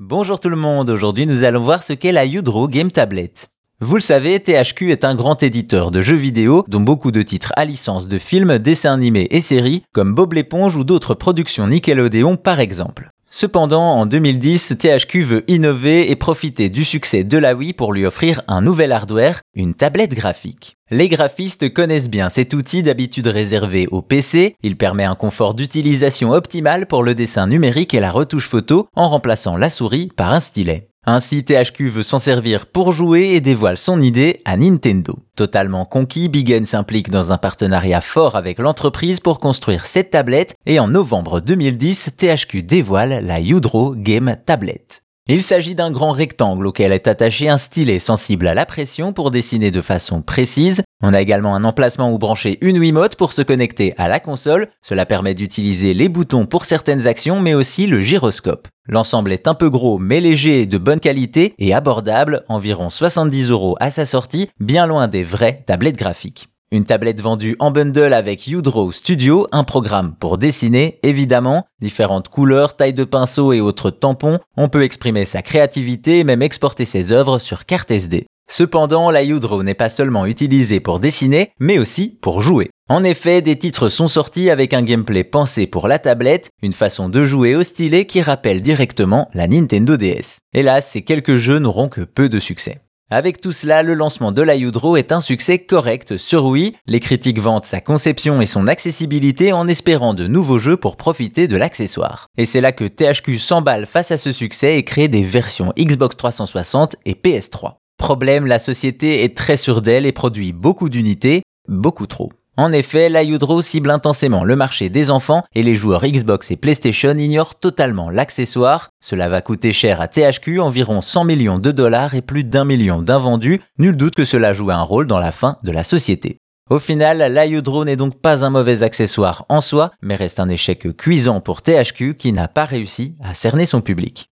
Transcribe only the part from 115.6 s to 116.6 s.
les joueurs Xbox et